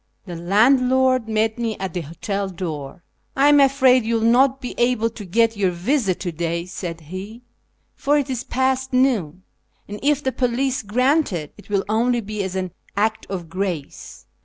The 0.25 0.35
landlord 0.35 1.29
met 1.29 1.59
me 1.59 1.77
at 1.77 1.93
the 1.93 2.01
hotel 2.01 2.49
door." 2.49 3.03
I 3.37 3.49
am 3.49 3.59
afraid 3.59 4.03
you 4.03 4.15
will 4.15 4.23
not 4.31 4.59
be 4.59 4.73
able 4.79 5.11
to 5.11 5.23
get 5.25 5.55
your 5.55 5.69
visa 5.69 6.15
to 6.15 6.31
day," 6.31 6.65
said 6.65 7.01
he," 7.01 7.43
for 7.95 8.17
it 8.17 8.27
is 8.27 8.43
past 8.43 8.93
noon, 8.93 9.43
and 9.87 9.99
if 10.01 10.23
the 10.23 10.31
police 10.31 10.81
grant 10.81 11.31
it, 11.31 11.53
it 11.55 11.69
will 11.69 11.85
only 11.87 12.19
be 12.19 12.41
as 12.41 12.55
an 12.55 12.71
act 12.97 13.27
of 13.29 13.47
grace. 13.47 14.25